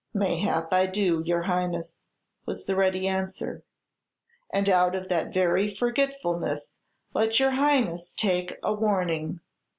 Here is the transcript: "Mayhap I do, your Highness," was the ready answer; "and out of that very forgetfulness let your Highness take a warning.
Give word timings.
"Mayhap 0.15 0.73
I 0.73 0.87
do, 0.87 1.21
your 1.27 1.43
Highness," 1.43 2.05
was 2.47 2.65
the 2.65 2.75
ready 2.75 3.07
answer; 3.07 3.61
"and 4.49 4.67
out 4.67 4.95
of 4.95 5.09
that 5.09 5.31
very 5.31 5.71
forgetfulness 5.71 6.79
let 7.13 7.39
your 7.39 7.51
Highness 7.51 8.11
take 8.11 8.57
a 8.63 8.73
warning. 8.73 9.41